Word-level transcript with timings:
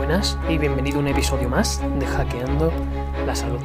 buenas 0.00 0.38
y 0.48 0.56
bienvenido 0.56 0.96
a 0.96 1.00
un 1.00 1.08
episodio 1.08 1.50
más 1.50 1.78
de 1.98 2.06
Hackeando 2.06 2.72
la 3.26 3.34
Salud. 3.34 3.60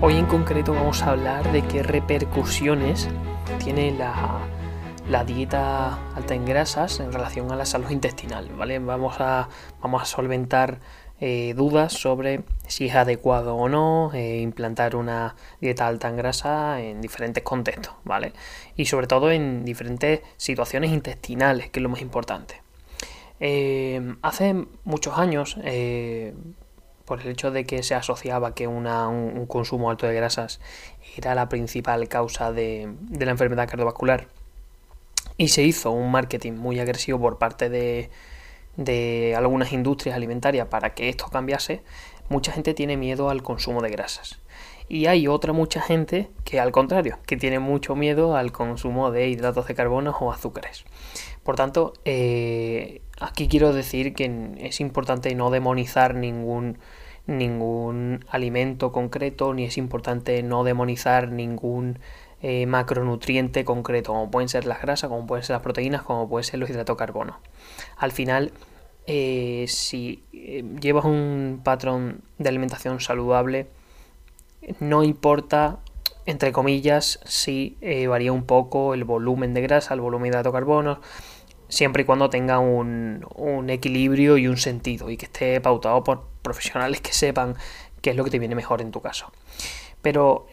Hoy 0.00 0.14
en 0.14 0.26
concreto 0.26 0.74
vamos 0.74 1.02
a 1.02 1.10
hablar 1.10 1.50
de 1.50 1.62
qué 1.62 1.82
repercusiones 1.82 3.08
tiene 3.58 3.90
la, 3.90 5.24
dieta 5.24 5.98
alta 6.14 6.36
en 6.36 6.44
grasas 6.44 7.00
en 7.00 7.12
relación 7.12 7.50
a 7.50 7.56
la 7.56 7.66
salud 7.66 7.90
intestinal, 7.90 8.48
¿vale? 8.50 8.78
Vamos 8.78 9.16
a, 9.18 9.48
vamos 9.82 10.02
a 10.02 10.04
solventar 10.04 10.78
eh, 11.18 11.54
dudas 11.56 11.92
sobre 11.92 12.44
si 12.68 12.86
es 12.86 12.94
adecuado 12.94 13.56
o 13.56 13.68
no 13.68 14.12
eh, 14.14 14.38
implantar 14.38 14.94
una 14.94 15.34
dieta 15.60 15.88
alta 15.88 16.08
en 16.08 16.16
grasa 16.16 16.80
en 16.80 17.00
diferentes 17.00 17.42
contextos, 17.42 17.94
¿vale? 18.04 18.34
Y 18.76 18.84
sobre 18.84 19.08
todo 19.08 19.32
en 19.32 19.64
diferentes 19.64 20.20
situaciones 20.36 20.92
intestinales, 20.92 21.70
que 21.70 21.80
es 21.80 21.82
lo 21.82 21.88
más 21.88 22.02
importante. 22.02 22.65
Eh, 23.40 24.16
hace 24.22 24.66
muchos 24.84 25.18
años, 25.18 25.56
por 27.04 27.20
el 27.20 27.28
hecho 27.28 27.50
de 27.50 27.64
que 27.64 27.82
se 27.82 27.94
asociaba 27.94 28.54
que 28.54 28.66
un, 28.66 29.46
consumo 29.46 29.90
alto 29.90 30.06
de 30.06 30.14
grasas 30.14 30.60
era 31.16 31.34
la 31.34 31.48
principal 31.48 32.08
causa 32.08 32.52
de, 32.52 32.92
la 33.18 33.30
enfermedad 33.30 33.68
cardiovascular, 33.68 34.28
y 35.38 35.48
se 35.48 35.62
hizo 35.62 35.90
un 35.90 36.10
marketing 36.10 36.52
muy 36.52 36.80
agresivo 36.80 37.20
por 37.20 37.38
parte 37.38 37.68
de, 37.68 38.10
de 38.76 39.34
algunas 39.36 39.72
industrias 39.72 40.16
alimentarias 40.16 40.68
para 40.68 40.94
que 40.94 41.08
esto 41.08 41.28
cambiase, 41.28 41.82
mucha 42.28 42.52
gente 42.52 42.74
tiene 42.74 42.96
miedo 42.96 43.30
al 43.30 43.42
consumo 43.42 43.82
de 43.82 43.90
grasas. 43.90 44.40
Y 44.88 45.06
hay 45.06 45.26
otra 45.26 45.52
mucha 45.52 45.80
gente 45.80 46.30
que 46.44 46.60
al 46.60 46.70
contrario, 46.70 47.18
que 47.26 47.36
tiene 47.36 47.58
mucho 47.58 47.96
miedo 47.96 48.36
al 48.36 48.52
consumo 48.52 49.10
de 49.10 49.28
hidratos 49.28 49.66
de 49.66 49.74
carbono 49.74 50.16
o 50.20 50.32
azúcares. 50.32 50.84
Por 51.42 51.56
tanto, 51.56 51.92
eh, 52.04 53.00
aquí 53.20 53.48
quiero 53.48 53.72
decir 53.72 54.14
que 54.14 54.54
es 54.58 54.80
importante 54.80 55.34
no 55.34 55.50
demonizar 55.50 56.14
ningún, 56.14 56.78
ningún 57.26 58.24
alimento 58.28 58.92
concreto, 58.92 59.54
ni 59.54 59.64
es 59.64 59.78
importante 59.78 60.42
no 60.42 60.64
demonizar 60.64 61.30
ningún 61.30 61.98
eh, 62.42 62.66
macronutriente 62.66 63.64
concreto, 63.64 64.12
como 64.12 64.30
pueden 64.30 64.48
ser 64.48 64.66
las 64.66 64.82
grasas, 64.82 65.08
como 65.08 65.26
pueden 65.26 65.42
ser 65.42 65.54
las 65.54 65.62
proteínas, 65.62 66.02
como 66.02 66.28
pueden 66.28 66.44
ser 66.44 66.60
los 66.60 66.68
hidratos 66.68 66.96
de 66.96 66.98
carbono. 66.98 67.40
Al 67.96 68.12
final, 68.12 68.52
eh, 69.06 69.64
si 69.68 70.22
eh, 70.32 70.62
llevas 70.80 71.06
un 71.06 71.60
patrón 71.64 72.20
de 72.38 72.48
alimentación 72.48 73.00
saludable, 73.00 73.68
no 74.80 75.02
importa, 75.02 75.78
entre 76.26 76.52
comillas, 76.52 77.20
si 77.24 77.78
varía 78.08 78.32
un 78.32 78.44
poco 78.44 78.94
el 78.94 79.04
volumen 79.04 79.54
de 79.54 79.62
grasa, 79.62 79.94
el 79.94 80.00
volumen 80.00 80.24
de 80.24 80.28
hidratos 80.28 80.52
de 80.52 80.56
carbono, 80.58 81.00
siempre 81.68 82.02
y 82.02 82.06
cuando 82.06 82.30
tenga 82.30 82.58
un, 82.58 83.24
equilibrio 83.68 84.38
y 84.38 84.46
un 84.48 84.56
sentido 84.56 85.10
y 85.10 85.16
que 85.16 85.26
esté 85.26 85.60
pautado 85.60 86.04
por 86.04 86.24
profesionales 86.42 87.00
que 87.00 87.12
sepan 87.12 87.54
qué 88.00 88.10
es 88.10 88.16
lo 88.16 88.24
que 88.24 88.30
te 88.30 88.38
viene 88.38 88.54
mejor 88.54 88.80
en 88.80 88.90
tu 88.90 89.00
caso. 89.00 89.32
Pero 90.02 90.46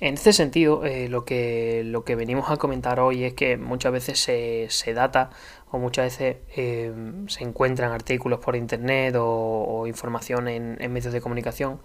en 0.00 0.14
este 0.14 0.32
sentido, 0.32 0.84
eh, 0.84 1.08
lo, 1.08 1.24
que, 1.24 1.82
lo 1.84 2.04
que 2.04 2.14
venimos 2.14 2.50
a 2.50 2.56
comentar 2.56 3.00
hoy 3.00 3.24
es 3.24 3.34
que 3.34 3.56
muchas 3.56 3.90
veces 3.90 4.20
se, 4.20 4.94
data 4.94 5.30
o 5.72 5.78
muchas 5.78 6.04
veces 6.04 6.36
eh, 6.56 6.92
se 7.26 7.42
encuentran 7.42 7.90
artículos 7.90 8.38
por 8.38 8.54
internet 8.54 9.16
o, 9.18 9.86
información 9.88 10.46
en, 10.46 10.92
medios 10.92 11.12
de 11.12 11.20
comunicación 11.20 11.80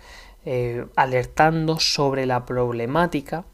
eh, 0.46 0.86
alertando 0.96 1.80
sobre 1.80 2.28
la 2.28 2.46
problemática 2.46 3.46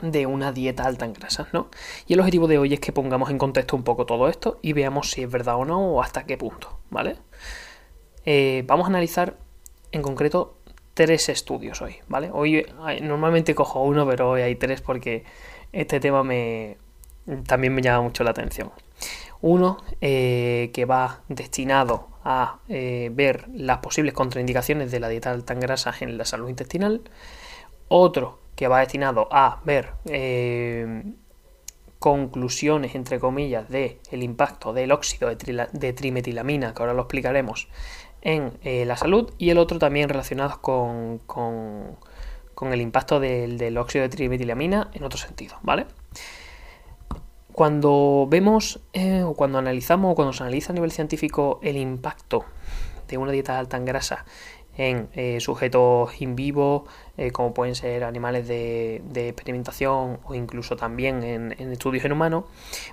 de 0.00 0.26
una 0.26 0.52
dieta 0.52 0.84
alta 0.84 1.04
en 1.04 1.12
grasas, 1.12 1.48
¿no? 1.52 1.68
Y 2.06 2.14
el 2.14 2.20
objetivo 2.20 2.46
de 2.46 2.58
hoy 2.58 2.74
es 2.74 2.80
que 2.80 2.92
pongamos 2.92 3.30
en 3.30 3.38
contexto 3.38 3.76
un 3.76 3.84
poco 3.84 4.06
todo 4.06 4.28
esto 4.28 4.58
y 4.62 4.72
veamos 4.72 5.10
si 5.10 5.22
es 5.22 5.30
verdad 5.30 5.56
o 5.56 5.64
no 5.64 5.80
o 5.80 6.02
hasta 6.02 6.24
qué 6.24 6.36
punto, 6.36 6.78
¿vale? 6.90 7.16
vamos 8.66 8.84
a 8.84 8.88
analizar 8.88 9.38
en 9.90 10.02
concreto 10.02 10.58
tres 10.92 11.30
estudios 11.30 11.80
hoy, 11.80 11.96
¿vale? 12.08 12.28
Hoy 12.30 12.66
normalmente 13.00 13.54
cojo 13.54 13.82
uno, 13.82 14.06
pero 14.06 14.30
hoy 14.30 14.42
hay 14.42 14.56
tres 14.56 14.82
porque 14.82 15.24
este 15.72 15.98
tema 15.98 16.22
me 16.22 16.76
también 17.46 17.74
me 17.74 17.82
llama 17.82 18.02
mucho 18.02 18.24
la 18.24 18.30
atención. 18.30 18.70
Uno 19.40 19.78
eh, 20.00 20.70
que 20.72 20.84
va 20.84 21.20
destinado 21.28 22.08
a 22.24 22.58
eh, 22.68 23.10
ver 23.12 23.48
las 23.54 23.78
posibles 23.78 24.14
contraindicaciones 24.14 24.90
de 24.90 25.00
la 25.00 25.08
dieta 25.08 25.30
alta 25.30 25.52
en 25.52 25.60
grasas 25.60 26.02
en 26.02 26.18
la 26.18 26.24
salud 26.24 26.48
intestinal. 26.48 27.02
Otro 27.88 28.40
que 28.58 28.66
va 28.66 28.80
destinado 28.80 29.28
a 29.30 29.60
ver 29.64 29.92
eh, 30.06 31.04
conclusiones, 32.00 32.96
entre 32.96 33.20
comillas, 33.20 33.68
del 33.68 33.98
el 34.10 34.24
impacto 34.24 34.72
del 34.72 34.90
óxido 34.90 35.28
de, 35.28 35.68
de, 35.72 35.92
trimetilamina, 35.92 36.74
que 36.74 36.82
ahora 36.82 36.92
lo 36.92 37.02
explicaremos, 37.02 37.68
en 38.20 38.58
eh, 38.64 38.84
la 38.84 38.96
salud 38.96 39.32
y 39.38 39.50
el 39.50 39.58
otro 39.58 39.78
también 39.78 40.08
relacionado 40.08 40.60
con, 40.60 41.18
con, 41.18 42.72
el 42.72 42.80
impacto 42.80 43.20
del, 43.20 43.78
óxido 43.78 44.02
de 44.02 44.08
trimetilamina 44.08 44.90
en 44.92 45.04
otro 45.04 45.20
sentido, 45.20 45.54
¿vale? 45.62 45.86
Cuando 47.52 48.26
vemos 48.28 48.80
eh, 48.92 49.22
o 49.22 49.34
cuando 49.34 49.58
analizamos 49.58 50.10
o 50.10 50.14
cuando 50.16 50.32
se 50.32 50.42
analiza 50.42 50.72
a 50.72 50.74
nivel 50.74 50.90
científico 50.90 51.60
el 51.62 51.76
impacto 51.76 52.44
de 53.06 53.18
una 53.18 53.30
dieta 53.30 53.56
alta 53.56 53.76
en 53.76 53.84
grasa 53.84 54.24
en 54.78 55.10
eh, 55.12 55.40
sujetos 55.40 56.18
in 56.22 56.36
vivo, 56.36 56.86
eh, 57.16 57.32
como 57.32 57.52
pueden 57.52 57.74
ser 57.74 58.04
animales 58.04 58.46
de, 58.46 59.02
experimentación 59.28 60.20
o 60.24 60.34
incluso 60.34 60.76
también 60.76 61.22
en, 61.24 61.52
estudios 61.72 62.04
en 62.04 62.12
humanos, 62.12 62.44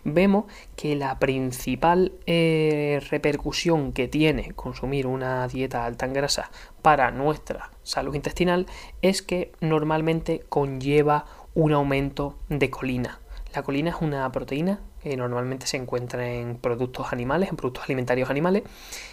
vemos 0.03 0.46
que 0.75 0.96
la 0.96 1.19
principal 1.19 2.13
eh, 2.25 3.00
repercusión 3.09 3.94
que 3.94 4.07
tiene 4.07 4.51
consumir 4.53 5.06
una 5.06 5.47
dieta 5.47 5.85
alta 5.85 6.07
en 6.07 6.13
grasa 6.13 6.50
para 6.81 7.12
nuestra 7.12 7.72
salud 7.84 8.16
intestinal 8.16 8.66
es 9.03 9.22
que 9.22 9.52
normalmente 9.62 10.44
conlleva 10.50 11.25
un 11.53 11.72
aumento 11.72 12.40
de 12.50 12.69
colina. 12.72 13.19
La 13.53 13.62
colina 13.62 13.91
es 13.91 13.97
una 14.02 14.29
proteína 14.31 14.81
que 15.02 15.16
normalmente 15.16 15.67
se 15.67 15.78
encuentra 15.78 16.28
en 16.28 16.57
productos 16.57 17.13
animales, 17.13 17.50
en 17.50 17.56
productos 17.56 17.85
alimentarios 17.85 18.31
animales, 18.31 18.63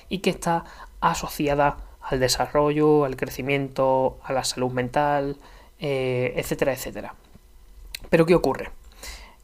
y 0.09 0.19
que 0.19 0.31
está 0.31 0.65
asociada 1.01 1.77
al 2.03 2.21
desarrollo, 2.21 3.05
al 3.05 3.17
crecimiento, 3.17 4.19
a 4.25 4.33
la 4.33 4.45
salud 4.45 4.73
mental, 4.73 5.37
eh, 5.79 6.35
etcétera, 6.37 6.73
etcétera. 6.73 7.15
Pero 8.11 8.27
¿qué 8.27 8.35
ocurre? 8.35 8.71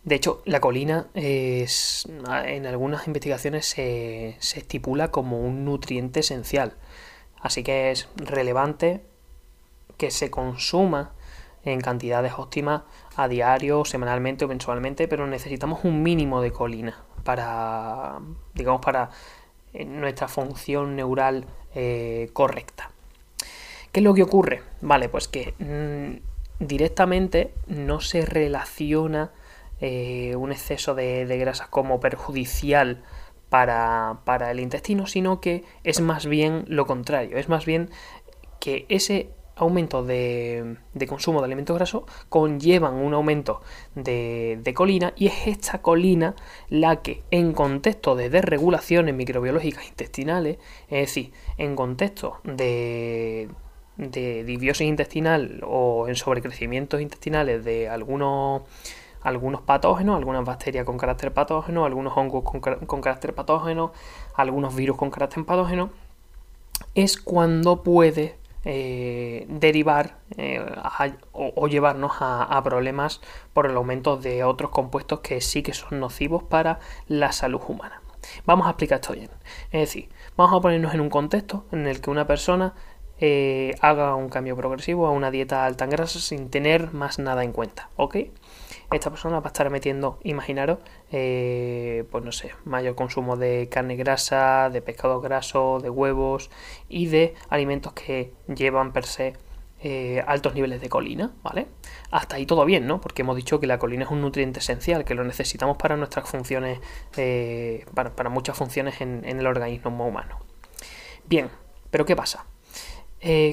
De 0.05 0.15
hecho, 0.15 0.43
la 0.47 0.61
colina 0.61 1.09
es, 1.15 2.09
en 2.45 2.67
algunas 2.67 3.07
investigaciones 3.07 3.67
se, 3.67 4.37
estipula 4.39 5.11
como 5.11 5.41
un 5.41 5.65
nutriente 5.65 6.21
esencial. 6.21 6.75
Así 7.41 7.63
que 7.63 7.91
es 7.91 8.09
relevante 8.17 9.03
que 9.97 10.11
se 10.11 10.31
consuma 10.31 11.13
en 11.65 11.81
cantidades 11.81 12.33
óptimas 12.37 12.83
a 13.17 13.29
diario, 13.29 13.85
semanalmente 13.85 14.45
o 14.45 14.49
mensualmente, 14.49 15.09
pero 15.09 15.27
necesitamos 15.27 15.85
un 15.85 16.03
mínimo 16.03 16.41
de 16.41 16.53
colina 16.53 17.03
para, 17.25 18.21
digamos, 18.55 18.81
para 18.81 19.11
nuestra 19.75 20.29
función 20.29 20.97
neural 20.97 21.47
eh, 21.75 22.31
correcta. 22.33 22.91
¿Qué 23.93 24.01
es 24.01 24.05
lo 24.05 24.15
que 24.15 24.23
ocurre? 24.23 24.63
Vale, 24.81 25.09
pues 25.09 25.29
que 25.29 25.55
mm, 25.59 26.65
directamente 26.65 27.53
no 27.67 28.01
se 28.01 28.25
relaciona 28.25 29.31
eh, 29.81 30.35
un 30.37 30.53
exceso 30.53 30.95
de, 30.95 31.25
grasas 31.39 31.69
como 31.69 32.01
perjudicial 32.01 33.03
para, 33.49 34.21
para 34.25 34.51
el 34.51 34.61
intestino, 34.61 35.07
sino 35.07 35.41
que 35.41 35.65
es 35.85 36.01
más 36.01 36.27
bien 36.27 36.65
lo 36.67 36.87
contrario, 36.87 37.39
es 37.39 37.49
más 37.49 37.65
bien 37.65 37.91
que 38.61 38.87
ese 38.89 39.31
aumento 39.59 40.05
de, 40.05 40.77
consumo 41.09 41.41
de 41.41 41.47
alimentos 41.47 41.77
grasos 41.77 42.05
conllevan 42.29 42.95
un 42.95 43.15
aumento 43.15 43.61
de, 43.95 44.73
colina 44.75 45.13
y 45.17 45.27
es 45.27 45.47
esta 45.47 45.83
colina 45.83 46.35
la 46.69 47.03
que 47.03 47.23
en 47.31 47.53
contexto 47.53 48.17
de 48.17 48.31
desregulaciones 48.31 49.15
microbiológicas 49.15 49.89
intestinales, 49.89 50.59
es 50.89 51.09
decir, 51.09 51.33
en 51.57 51.77
contexto 51.77 52.41
de, 52.45 53.49
de 53.97 54.45
disbiosis 54.45 54.87
intestinal 54.87 55.63
o 55.67 56.09
en 56.09 56.17
sobrecrecimientos 56.17 57.01
intestinales 57.01 57.65
de 57.65 57.89
algunos 57.89 58.63
algunos 59.21 59.63
patógenos, 59.63 60.17
algunas 60.17 60.45
bacterias 60.45 60.85
con 60.85 60.97
carácter 60.97 61.33
patógeno, 61.33 61.85
algunos 61.85 62.17
hongos 62.17 62.45
con, 62.45 62.61
con 62.61 63.01
carácter 63.01 63.35
patógeno, 63.35 63.93
algunos 64.35 64.75
virus 64.75 64.97
con 64.97 65.11
carácter 65.11 65.45
patógeno, 65.45 65.91
es 66.95 67.17
cuando 67.17 67.83
puede 67.83 68.38
eh, 68.65 69.47
derivar 69.49 70.17
eh, 70.37 70.65
o, 71.33 71.69
llevarnos 71.69 72.13
a, 72.21 72.61
problemas 72.65 73.21
por 73.53 73.67
el 73.67 73.77
aumento 73.77 74.17
de 74.17 74.45
otros 74.45 74.71
compuestos 74.71 75.21
que 75.21 75.41
sí 75.41 75.63
que 75.63 75.73
son 75.73 76.01
nocivos 76.01 76.43
para 76.43 76.81
la 77.07 77.33
salud 77.33 77.61
humana. 77.69 78.03
Vamos 78.45 78.67
a 78.67 78.71
explicar 78.71 79.01
esto 79.01 79.15
bien. 79.15 79.31
Es 79.71 79.81
decir, 79.81 80.09
vamos 80.37 80.59
a 80.59 80.61
ponernos 80.61 80.93
en 80.93 81.01
un 81.01 81.09
contexto 81.09 81.67
en 81.73 81.87
el 81.87 82.01
que 82.01 82.11
una 82.11 82.27
persona 82.27 82.75
eh, 83.21 83.75
haga 83.81 84.15
un 84.15 84.29
cambio 84.29 84.57
progresivo 84.57 85.07
a 85.07 85.11
una 85.11 85.31
dieta 85.31 85.65
alta 85.65 85.85
en 85.85 85.91
grasa 85.91 86.21
sin 86.21 86.51
tener 86.51 86.93
más 86.93 87.19
nada 87.19 87.45
en 87.45 87.53
cuenta. 87.53 87.91
¿Ok? 87.97 88.17
Esta 88.91 89.11
persona 89.11 89.41
va 89.41 89.47
a 89.47 89.49
estar 89.49 89.69
metiendo, 89.71 90.19
imaginaros, 90.23 90.79
eh, 91.13 92.05
pues 92.11 92.25
no 92.25 92.33
sé, 92.33 92.53
mayor 92.65 92.95
consumo 92.95 93.37
de 93.37 93.69
carne 93.71 93.97
grasa, 93.97 94.71
de 94.71 94.81
pescado 94.81 95.21
graso, 95.21 95.79
de 95.81 95.91
huevos 95.91 96.51
y 96.89 97.07
de 97.07 97.35
alimentos 97.51 97.93
que 97.93 98.33
llevan 98.47 98.93
per 98.93 99.05
se 99.05 99.35
eh, 99.81 100.25
altos 100.27 100.55
niveles 100.55 100.81
de 100.81 100.89
colina, 100.89 101.33
¿vale? 101.43 101.67
Hasta 102.11 102.37
ahí 102.37 102.47
todo 102.47 102.65
bien, 102.65 102.87
¿no? 102.87 103.01
Porque 103.01 103.23
hemos 103.23 103.37
dicho 103.37 103.61
que 103.61 103.67
la 103.67 103.79
colina 103.79 104.05
es 104.05 104.11
un 104.11 104.23
nutriente 104.23 104.61
esencial, 104.61 105.05
que 105.05 105.15
lo 105.15 105.23
necesitamos 105.23 105.77
para 105.77 105.97
nuestras 105.97 106.29
funciones, 106.29 106.81
eh, 107.17 107.85
para, 107.95 108.31
muchas 108.31 108.57
funciones 108.57 109.03
en, 109.03 109.25
el 109.25 109.47
organismo 109.47 110.07
humano. 110.09 110.39
Bien, 111.27 111.51
pero 111.91 112.07
¿qué 112.07 112.17
pasa? 112.17 112.47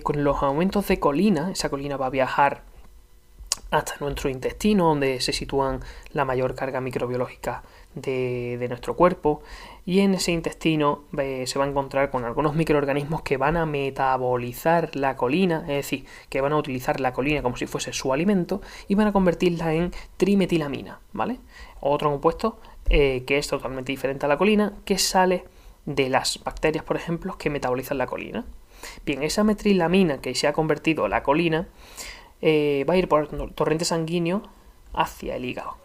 con 0.04 0.24
los 0.24 0.44
aumentos 0.44 0.88
de 0.88 1.00
colina, 1.00 1.50
esa 1.50 1.70
colina 1.70 1.98
va 1.98 2.06
a 2.06 2.12
viajar 2.12 2.62
hasta 3.78 3.96
nuestro 4.00 4.30
intestino, 4.30 4.88
donde 4.88 5.20
se 5.22 5.34
sitúan 5.34 5.82
la 6.12 6.26
mayor 6.26 6.56
carga 6.56 6.82
microbiológica 6.82 7.64
de, 7.96 8.66
nuestro 8.70 8.96
cuerpo. 8.96 9.42
Y 9.86 10.00
en 10.00 10.14
ese 10.14 10.32
intestino 10.32 11.04
eh, 11.18 11.46
se 11.48 11.60
va 11.60 11.66
a 11.66 11.68
encontrar 11.68 12.10
con 12.10 12.26
algunos 12.26 12.56
microorganismos 12.56 13.22
que 13.22 13.38
van 13.38 13.58
a 13.58 13.66
metabolizar 13.66 14.96
la 14.96 15.16
colina, 15.16 15.62
es 15.62 15.76
decir, 15.76 16.06
que 16.30 16.42
van 16.42 16.54
a 16.54 16.58
utilizar 16.58 17.00
la 17.00 17.14
colina 17.14 17.42
como 17.42 17.58
si 17.58 17.68
fuese 17.68 17.94
su 17.94 18.12
alimento 18.12 18.62
y 18.88 18.96
van 18.96 19.08
a 19.08 19.14
convertirla 19.14 19.74
en 19.74 19.92
trimetilamina, 20.18 21.00
¿vale? 21.14 21.40
Otro 21.80 22.12
compuesto 22.12 22.60
eh, 22.90 23.24
que 23.26 23.38
es 23.38 23.48
totalmente 23.48 23.92
diferente 23.92 24.26
a 24.26 24.30
la 24.30 24.38
colina, 24.38 24.74
que 24.86 24.98
sale 24.98 25.46
de 25.86 26.10
las 26.10 26.44
bacterias, 26.44 26.84
por 26.84 26.98
ejemplo, 26.98 27.38
que 27.38 27.50
metabolizan 27.50 27.98
la 27.98 28.08
colina. 28.08 28.46
Bien, 29.06 29.24
esa 29.24 29.44
metrilamina 29.44 30.20
que 30.20 30.36
se 30.36 30.48
ha 30.48 30.54
convertido 30.54 31.08
la 31.08 31.24
colina 31.24 31.68
eh, 32.48 32.86
va 32.88 32.94
a 32.94 32.98
ir 32.98 33.10
por 33.10 33.28
torrente 33.56 33.86
sanguíneo 33.86 34.44
hacia 34.94 35.36
el 35.36 35.46
hígado. 35.46 35.78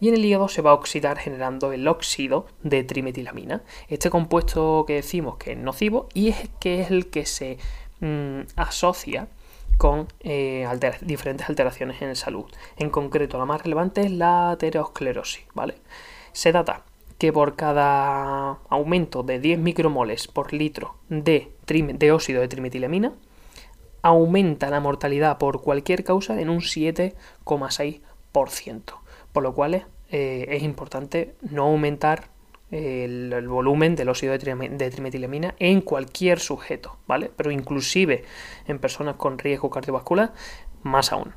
Y 0.00 0.08
en 0.08 0.14
el 0.14 0.24
hígado 0.24 0.48
se 0.48 0.62
va 0.62 0.70
a 0.70 0.74
oxidar 0.74 1.18
generando 1.18 1.70
el 1.70 1.86
óxido 1.86 2.46
de 2.62 2.82
trimetilamina. 2.82 3.62
Este 3.88 4.08
compuesto 4.08 4.84
que 4.86 4.94
decimos 4.94 5.36
que 5.36 5.52
es 5.52 5.58
nocivo 5.58 6.08
y 6.14 6.28
es 6.28 6.48
que 6.60 6.80
es 6.80 6.90
el 6.90 7.10
que 7.10 7.26
se 7.26 7.58
mm, 8.00 8.40
asocia 8.56 9.28
con 9.76 10.08
eh, 10.20 10.66
diferentes 11.02 11.46
alteraciones 11.46 12.00
en 12.00 12.16
salud. 12.16 12.46
En 12.78 12.88
concreto, 12.88 13.36
la 13.36 13.44
más 13.44 13.62
relevante 13.62 14.00
es 14.00 14.10
la 14.10 14.52
aterosclerosis, 14.52 15.44
¿vale? 15.52 15.74
Se 16.32 16.52
data 16.52 16.84
que 17.18 17.34
por 17.34 17.54
cada 17.54 18.60
aumento 18.70 19.22
de 19.24 19.40
10 19.40 19.58
micromoles 19.58 20.26
por 20.26 20.54
litro 20.54 20.94
de 21.10 21.52
óxido 22.12 22.40
de 22.40 22.48
trimetilamina, 22.48 23.12
aumenta 24.02 24.70
la 24.70 24.80
mortalidad 24.80 25.38
por 25.38 25.62
cualquier 25.62 26.04
causa 26.04 26.40
en 26.40 26.50
un 26.50 26.60
7,6%. 26.60 28.82
Por 29.32 29.42
lo 29.42 29.54
cual 29.54 29.86
eh, 30.10 30.46
es 30.48 30.62
importante 30.62 31.34
no 31.42 31.64
aumentar 31.64 32.30
el, 32.70 33.48
volumen 33.48 33.96
del 33.96 34.08
óxido 34.08 34.36
de, 34.36 34.90
trimetilamina 34.90 35.54
en 35.58 35.80
cualquier 35.80 36.38
sujeto, 36.38 36.98
¿vale? 37.06 37.30
Pero 37.34 37.50
inclusive 37.50 38.24
en 38.66 38.78
personas 38.78 39.16
con 39.16 39.38
riesgo 39.38 39.70
cardiovascular, 39.70 40.32
más 40.82 41.12
aún. 41.12 41.32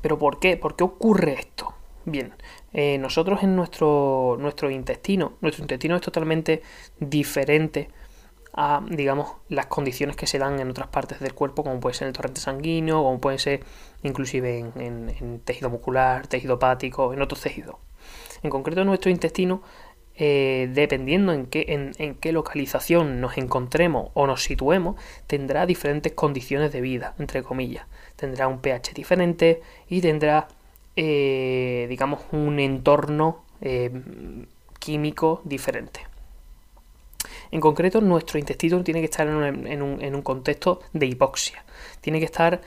¿Pero 0.00 0.18
por 0.18 0.40
qué? 0.40 0.56
¿Por 0.56 0.76
qué 0.76 0.84
ocurre 0.84 1.34
esto? 1.34 1.74
Bien, 2.04 2.34
eh, 2.72 2.98
nosotros 2.98 3.44
en 3.44 3.54
nuestro 3.54 4.36
intestino, 4.70 5.34
nuestro 5.40 5.62
intestino 5.62 5.94
es 5.94 6.02
totalmente 6.02 6.62
diferente 6.98 7.90
a, 8.54 8.84
digamos, 8.90 9.32
las 9.48 9.66
condiciones 9.66 10.16
que 10.16 10.26
se 10.26 10.38
dan 10.38 10.60
en 10.60 10.70
otras 10.70 10.88
partes 10.88 11.20
del 11.20 11.34
cuerpo, 11.34 11.64
como 11.64 11.80
puede 11.80 11.94
ser 11.94 12.08
el 12.08 12.12
torrente 12.12 12.40
sanguíneo, 12.40 13.02
como 13.02 13.20
puede 13.20 13.38
ser 13.38 13.64
inclusive 14.02 14.58
en, 14.58 15.40
tejido 15.44 15.70
muscular, 15.70 16.26
tejido 16.26 16.54
hepático, 16.54 17.12
en 17.12 17.22
otros 17.22 17.40
tejidos. 17.40 17.76
En 18.42 18.50
concreto, 18.50 18.84
nuestro 18.84 19.10
intestino, 19.10 19.62
eh, 20.16 20.68
dependiendo 20.74 21.32
en 21.32 21.46
qué, 21.46 21.92
en, 21.98 22.14
qué 22.16 22.32
localización 22.32 23.20
nos 23.20 23.38
encontremos 23.38 24.10
o 24.14 24.26
nos 24.26 24.42
situemos, 24.42 24.96
tendrá 25.26 25.64
diferentes 25.64 26.12
condiciones 26.12 26.72
de 26.72 26.80
vida, 26.80 27.14
entre 27.18 27.42
comillas. 27.42 27.86
Tendrá 28.16 28.48
un 28.48 28.60
pH 28.60 28.92
diferente 28.92 29.62
y 29.88 30.02
tendrá, 30.02 30.48
eh, 30.96 31.86
digamos, 31.88 32.20
un 32.32 32.60
entorno 32.60 33.44
eh, 33.62 33.90
químico 34.78 35.40
diferente. 35.44 36.11
En 37.52 37.60
concreto, 37.60 38.00
nuestro 38.00 38.38
intestino 38.38 38.82
tiene 38.82 39.00
que 39.00 39.04
estar 39.04 39.28
en 39.28 39.82
un, 39.82 40.22
contexto 40.22 40.80
de 40.94 41.06
hipoxia. 41.06 41.64
Tiene 42.00 42.18
que 42.18 42.24
estar 42.24 42.62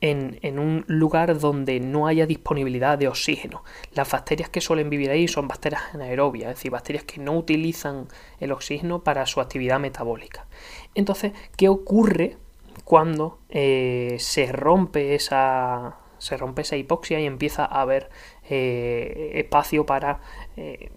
en, 0.00 0.58
un 0.58 0.84
lugar 0.86 1.38
donde 1.40 1.80
no 1.80 2.06
haya 2.06 2.26
disponibilidad 2.26 2.96
de 2.96 3.08
oxígeno. 3.08 3.64
Las 3.92 4.08
bacterias 4.08 4.48
que 4.48 4.60
suelen 4.60 4.88
vivir 4.88 5.10
ahí 5.10 5.26
son 5.26 5.48
bacterias 5.48 5.82
anaerobias, 5.92 6.50
es 6.50 6.56
decir, 6.56 6.70
bacterias 6.70 7.02
que 7.02 7.20
no 7.20 7.36
utilizan 7.36 8.06
el 8.38 8.52
oxígeno 8.52 9.02
para 9.02 9.26
su 9.26 9.40
actividad 9.40 9.80
metabólica. 9.80 10.46
Entonces, 10.94 11.32
¿qué 11.56 11.68
ocurre 11.68 12.38
cuando 12.84 13.40
eh, 13.48 14.16
se 14.20 14.46
rompe 14.52 15.16
esa 15.16 15.96
se 16.18 16.36
rompe 16.36 16.62
esa 16.62 16.76
hipoxia 16.76 17.18
y 17.18 17.24
empieza 17.24 17.64
a 17.64 17.80
haber 17.80 18.10
eh, 18.48 19.32
espacio 19.36 19.86
para 19.86 20.20
eh, 20.56 20.90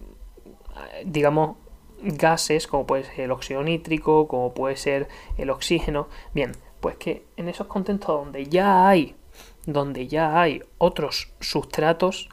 digamos 1.05 1.57
gases, 2.03 2.67
como 2.67 2.85
puede 2.85 3.03
ser 3.03 3.21
el 3.21 3.31
óxido 3.31 3.63
nítrico, 3.63 4.27
como 4.27 4.53
puede 4.53 4.75
ser 4.75 5.07
el 5.37 5.49
oxígeno. 5.49 6.07
Bien, 6.33 6.51
pues 6.79 6.97
que 6.97 7.25
en 7.37 7.49
esos 7.49 7.67
contextos 7.67 8.25
donde 8.25 8.45
ya 8.45 8.87
hay, 8.87 9.15
donde 9.65 10.07
ya 10.07 10.39
hay 10.41 10.61
otros 10.77 11.31
sustratos 11.39 12.29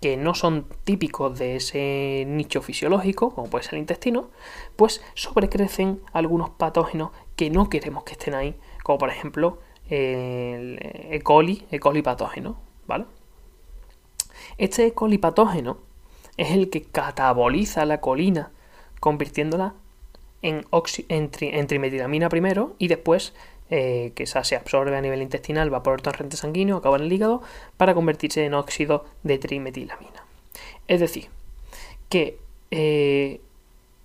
que 0.00 0.16
no 0.16 0.34
son 0.34 0.66
típicos 0.84 1.38
de 1.38 1.56
ese 1.56 2.24
nicho 2.26 2.62
fisiológico, 2.62 3.34
como 3.34 3.50
puede 3.50 3.64
ser 3.64 3.74
el 3.74 3.80
intestino, 3.80 4.30
pues 4.76 5.02
sobrecrecen 5.14 6.00
algunos 6.12 6.50
patógenos 6.50 7.10
que 7.36 7.50
no 7.50 7.68
queremos 7.68 8.04
que 8.04 8.12
estén 8.12 8.34
ahí, 8.34 8.56
como 8.82 8.98
por 8.98 9.10
ejemplo 9.10 9.58
el 9.88 10.78
E. 10.80 11.20
coli, 11.22 11.66
E. 11.70 11.80
coli 11.80 12.00
patógeno, 12.02 12.58
¿vale? 12.86 13.06
Este 14.56 14.86
E. 14.86 14.94
coli 14.94 15.18
patógeno 15.18 15.78
es 16.36 16.52
el 16.52 16.70
que 16.70 16.82
cataboliza 16.82 17.84
la 17.84 18.00
colina 18.00 18.52
convirtiéndola 19.00 19.74
en, 20.42 20.66
en, 21.08 21.66
trimetilamina 21.66 22.28
primero 22.28 22.74
y 22.78 22.88
después 22.88 23.34
eh, 23.70 24.12
que 24.14 24.24
esa 24.24 24.44
se 24.44 24.56
absorbe 24.56 24.96
a 24.96 25.00
nivel 25.00 25.22
intestinal, 25.22 25.72
va 25.72 25.82
por 25.82 25.94
el 25.94 26.02
torrente 26.02 26.36
sanguíneo, 26.36 26.76
acaba 26.76 26.96
en 26.96 27.04
el 27.04 27.12
hígado, 27.12 27.42
para 27.76 27.94
convertirse 27.94 28.44
en 28.44 28.54
óxido 28.54 29.04
de 29.22 29.38
trimetilamina. 29.38 30.24
Es 30.88 31.00
decir, 31.00 31.28
que 32.08 32.38
eh, 32.70 33.40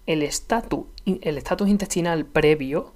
el 0.06 0.24
estatus 0.24 0.86
el 1.06 1.42
intestinal 1.68 2.26
previo 2.26 2.94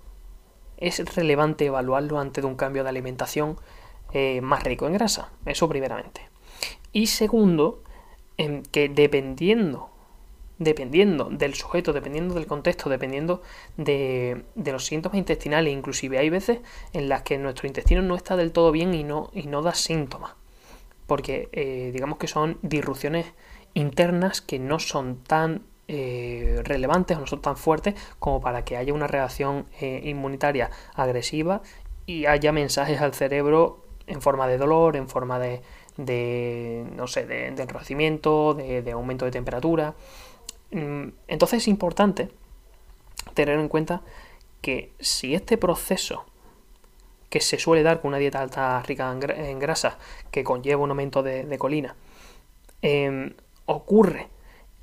es 0.77 1.15
relevante 1.15 1.65
evaluarlo 1.65 2.19
antes 2.19 2.43
de 2.43 2.47
un 2.47 2.55
cambio 2.55 2.83
de 2.83 2.89
alimentación 2.89 3.57
eh, 4.13 4.41
más 4.41 4.63
rico 4.63 4.87
en 4.87 4.93
grasa. 4.93 5.29
Eso 5.45 5.67
primeramente. 5.67 6.21
Y 6.93 7.07
segundo, 7.07 7.83
que 8.71 8.89
dependiendo 8.89 9.89
dependiendo 10.59 11.29
del 11.31 11.55
sujeto, 11.55 11.93
dependiendo 11.93 12.35
del 12.35 12.45
contexto, 12.45 12.89
dependiendo 12.89 13.41
de, 13.77 14.43
los 14.55 14.85
síntomas 14.85 15.17
intestinales. 15.17 15.73
Inclusive 15.73 16.19
hay 16.19 16.29
veces 16.29 16.59
en 16.93 17.09
las 17.09 17.23
que 17.23 17.37
nuestro 17.37 17.67
intestino 17.67 18.01
no 18.01 18.15
está 18.15 18.35
del 18.35 18.51
todo 18.51 18.71
bien 18.71 18.93
y 18.93 19.03
no, 19.03 19.31
y 19.33 19.47
no 19.47 19.61
da 19.61 19.73
síntomas. 19.73 20.33
Porque 21.07 21.49
eh, 21.53 21.91
digamos 21.93 22.19
que 22.19 22.27
son 22.27 22.59
disrupciones 22.61 23.25
internas 23.73 24.41
que 24.41 24.59
no 24.59 24.79
son 24.79 25.23
tan 25.23 25.63
eh, 25.87 26.61
relevantes 26.63 27.17
o 27.17 27.21
no 27.21 27.27
son 27.27 27.41
tan 27.41 27.57
fuertes 27.57 27.95
como 28.19 28.41
para 28.41 28.63
que 28.63 28.77
haya 28.77 28.93
una 28.93 29.07
reacción 29.07 29.65
eh, 29.79 30.01
inmunitaria 30.03 30.69
agresiva 30.93 31.61
y 32.05 32.25
haya 32.25 32.51
mensajes 32.51 33.01
al 33.01 33.13
cerebro 33.13 33.85
en 34.05 34.21
forma 34.21 34.47
de 34.47 34.57
dolor, 34.57 34.95
en 34.97 35.07
forma 35.07 35.39
de, 35.39 35.61
de 35.97 36.85
no 36.95 37.07
sé, 37.07 37.25
de, 37.25 37.51
de 37.51 37.63
enrojecimiento, 37.63 38.53
de, 38.53 38.81
de 38.81 38.91
aumento 38.91 39.25
de 39.25 39.31
temperatura. 39.31 39.95
Mm, 40.71 41.09
entonces 41.27 41.63
es 41.63 41.67
importante 41.67 42.29
tener 43.33 43.59
en 43.59 43.67
cuenta 43.67 44.01
que 44.61 44.93
si 44.99 45.35
este 45.35 45.57
proceso 45.57 46.25
que 47.29 47.41
se 47.41 47.59
suele 47.59 47.83
dar 47.83 48.01
con 48.01 48.09
una 48.09 48.17
dieta 48.17 48.41
alta 48.41 48.81
rica 48.83 49.11
en 49.11 49.59
grasa, 49.59 49.97
que 50.31 50.43
conlleva 50.43 50.83
un 50.83 50.89
aumento 50.89 51.21
de, 51.23 51.57
colina, 51.57 51.95
em, 52.81 53.35
ocurre 53.65 54.27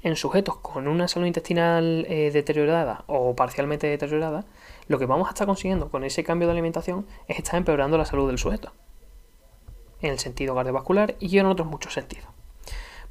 en 0.03 0.15
sujetos 0.15 0.57
con 0.59 0.87
una 0.87 1.09
salud 1.09 1.27
intestinal 1.27 2.07
eh, 2.09 2.31
deteriorada 2.31 3.03
o 3.09 3.35
parcialmente 3.35 3.89
deteriorada, 3.89 4.45
lo 4.87 4.99
que 4.99 5.07
vamos 5.07 5.27
a 5.27 5.31
estar 5.31 5.47
consiguiendo 5.47 5.91
con 5.91 6.05
ese 6.05 6.23
cambio 6.23 6.47
de 6.47 6.53
alimentación 6.53 7.07
es 7.27 7.39
estar 7.39 7.57
empeorando 7.57 7.99
la 7.99 8.05
salud 8.05 8.29
del 8.29 8.39
sujeto, 8.39 8.73
en 10.01 10.13
el 10.13 10.19
sentido 10.21 10.55
cardiovascular 10.55 11.17
y 11.19 11.37
en 11.39 11.47
otros 11.47 11.67
muchos 11.67 11.95
sentidos. 11.95 12.36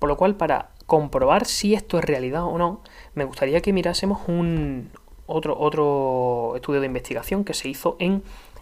Por 0.06 0.10
lo 0.10 0.18
cual, 0.18 0.36
para 0.36 0.70
comprobar 0.86 1.48
si 1.48 1.74
esto 1.74 1.98
es 1.98 2.06
realidad 2.06 2.44
o 2.44 2.60
no, 2.60 2.84
me 3.16 3.24
gustaría 3.24 3.60
que 3.62 3.74
mirásemos 3.74 4.28
un 4.28 4.92
otro, 5.26 5.58
otro 5.60 6.54
estudio 6.56 6.80
de 6.80 6.86
investigación 6.86 7.44
que 7.44 7.56
se 7.56 7.70
hizo 7.70 7.96
en 7.98 8.22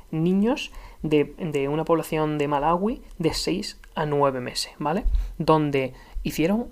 niños 0.10 0.72
de, 1.02 1.68
una 1.70 1.84
población 1.84 2.38
de 2.38 2.48
Malawi 2.48 3.02
de 3.18 3.34
6 3.34 3.78
a 3.94 4.06
9 4.06 4.40
meses, 4.40 4.72
¿vale? 4.80 5.04
Donde 5.38 5.92
hicieron 6.24 6.70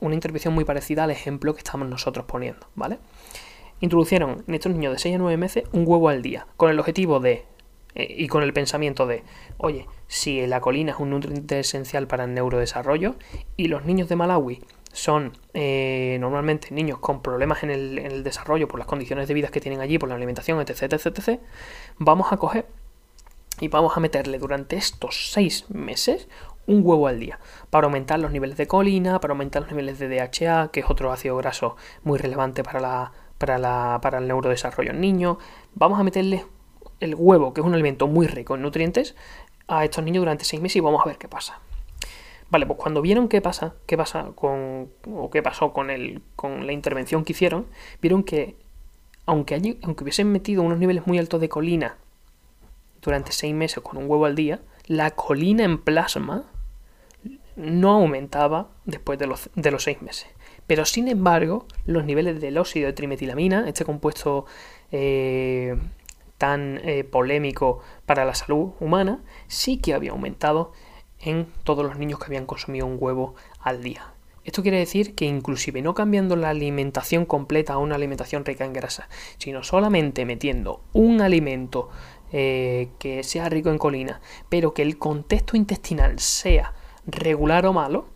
una 0.00 0.14
intervención 0.14 0.54
muy 0.54 0.64
parecida 0.64 1.02
al 1.02 1.10
ejemplo 1.10 1.52
que 1.52 1.58
estamos 1.58 1.88
nosotros 1.88 2.24
poniendo, 2.26 2.68
¿vale? 2.76 3.00
Introducieron 3.80 4.44
en 4.46 4.54
estos 4.54 4.70
niños 4.70 4.92
de 4.92 5.00
6 5.00 5.16
a 5.16 5.18
9 5.18 5.36
meses 5.38 5.64
un 5.72 5.82
huevo 5.88 6.08
al 6.08 6.22
día, 6.22 6.46
con 6.56 6.70
el 6.70 6.78
objetivo 6.78 7.18
de, 7.18 7.46
eh, 7.96 8.14
y 8.16 8.28
con 8.28 8.42
el 8.42 8.52
pensamiento 8.52 9.06
de, 9.06 9.24
oye, 9.56 9.86
si 10.06 10.46
la 10.46 10.60
colina 10.60 10.92
es 10.92 10.98
un 10.98 11.10
nutriente 11.10 11.58
esencial 11.58 12.06
para 12.06 12.24
el 12.24 12.34
neurodesarrollo 12.34 13.16
y 13.56 13.68
los 13.68 13.84
niños 13.84 14.08
de 14.08 14.16
Malawi 14.16 14.62
son 14.92 15.32
eh, 15.54 16.16
normalmente 16.20 16.68
niños 16.72 16.98
con 16.98 17.22
problemas 17.22 17.62
en 17.62 17.70
el, 17.70 18.22
desarrollo 18.22 18.68
por 18.68 18.78
las 18.78 18.86
condiciones 18.86 19.28
de 19.28 19.34
vida 19.34 19.48
que 19.48 19.60
tienen 19.60 19.80
allí, 19.80 19.98
por 19.98 20.08
la 20.08 20.14
alimentación, 20.14 20.60
etc, 20.60 20.92
etc, 20.92 21.06
etc, 21.06 21.40
vamos 21.98 22.32
a 22.32 22.36
coger 22.36 22.66
y 23.60 23.68
vamos 23.68 23.96
a 23.96 24.00
meterle 24.00 24.38
durante 24.38 24.76
estos 24.76 25.32
seis 25.32 25.64
meses 25.70 26.28
un 26.66 26.80
huevo 26.84 27.06
al 27.06 27.18
día 27.18 27.38
para 27.70 27.86
aumentar 27.86 28.18
los 28.18 28.30
niveles 28.30 28.58
de 28.58 28.66
colina, 28.66 29.20
para 29.20 29.32
aumentar 29.32 29.62
los 29.62 29.70
niveles 29.70 29.98
de 29.98 30.08
DHA, 30.08 30.70
que 30.70 30.80
es 30.80 30.86
otro 30.90 31.12
ácido 31.12 31.36
graso 31.36 31.76
muy 32.02 32.18
relevante 32.18 32.62
para, 32.62 32.80
la, 32.80 33.12
para, 33.38 33.58
la, 33.58 34.00
para 34.02 34.18
el 34.18 34.28
neurodesarrollo 34.28 34.90
en 34.90 35.00
niños. 35.00 35.38
Vamos 35.74 35.98
a 36.00 36.04
meterle 36.04 36.44
el 37.00 37.14
huevo, 37.16 37.52
que 37.52 37.60
es 37.60 37.66
un 37.66 37.74
alimento 37.74 38.06
muy 38.06 38.26
rico 38.26 38.54
en 38.54 38.62
nutrientes, 38.62 39.14
a 39.68 39.84
estos 39.84 40.04
niños 40.04 40.22
durante 40.22 40.44
seis 40.44 40.62
meses 40.62 40.76
y 40.76 40.80
vamos 40.80 41.02
a 41.02 41.08
ver 41.08 41.18
qué 41.18 41.28
pasa. 41.28 41.60
Vale, 42.48 42.66
pues 42.66 42.78
cuando 42.78 43.02
vieron 43.02 43.28
qué 43.28 43.40
pasa, 43.40 43.74
qué 43.86 43.96
pasa 43.96 44.30
con, 44.34 44.90
o 45.12 45.30
qué 45.30 45.42
pasó 45.42 45.72
con, 45.72 45.90
el, 45.90 46.22
con 46.36 46.66
la 46.66 46.72
intervención 46.72 47.24
que 47.24 47.32
hicieron, 47.32 47.66
vieron 48.00 48.22
que 48.22 48.56
aunque, 49.26 49.78
aunque 49.82 50.04
hubiesen 50.04 50.30
metido 50.30 50.62
unos 50.62 50.78
niveles 50.78 51.06
muy 51.06 51.18
altos 51.18 51.40
de 51.40 51.48
colina 51.48 51.96
durante 53.02 53.32
seis 53.32 53.54
meses 53.54 53.82
con 53.82 53.96
un 53.96 54.08
huevo 54.08 54.24
al 54.24 54.36
día, 54.36 54.60
la 54.86 55.10
colina 55.10 55.64
en 55.64 55.78
plasma 55.78 56.44
no 57.56 57.92
aumentaba 57.92 58.68
después 58.84 59.18
de 59.18 59.26
los, 59.26 59.50
de 59.56 59.70
los 59.72 59.82
seis 59.82 60.00
meses. 60.00 60.28
Pero 60.68 60.84
sin 60.84 61.08
embargo, 61.08 61.66
los 61.84 62.04
niveles 62.04 62.40
del 62.40 62.58
óxido 62.58 62.86
de 62.86 62.92
trimetilamina, 62.92 63.68
este 63.68 63.84
compuesto 63.84 64.46
eh, 64.92 65.76
tan 66.38 66.80
eh, 66.84 67.04
polémico 67.04 67.80
para 68.04 68.24
la 68.24 68.34
salud 68.34 68.72
humana, 68.80 69.22
sí 69.46 69.78
que 69.78 69.94
había 69.94 70.12
aumentado 70.12 70.72
en 71.20 71.46
todos 71.64 71.84
los 71.84 71.98
niños 71.98 72.18
que 72.18 72.26
habían 72.26 72.46
consumido 72.46 72.86
un 72.86 72.98
huevo 73.00 73.34
al 73.60 73.82
día. 73.82 74.12
Esto 74.44 74.62
quiere 74.62 74.78
decir 74.78 75.16
que 75.16 75.24
inclusive 75.24 75.82
no 75.82 75.94
cambiando 75.94 76.36
la 76.36 76.50
alimentación 76.50 77.26
completa 77.26 77.72
a 77.72 77.78
una 77.78 77.96
alimentación 77.96 78.44
rica 78.44 78.64
en 78.64 78.72
grasa, 78.72 79.08
sino 79.38 79.64
solamente 79.64 80.24
metiendo 80.24 80.82
un 80.92 81.20
alimento 81.20 81.88
eh, 82.32 82.90
que 83.00 83.24
sea 83.24 83.48
rico 83.48 83.70
en 83.70 83.78
colina, 83.78 84.20
pero 84.48 84.72
que 84.72 84.82
el 84.82 84.98
contexto 84.98 85.56
intestinal 85.56 86.20
sea 86.20 86.74
regular 87.06 87.66
o 87.66 87.72
malo, 87.72 88.06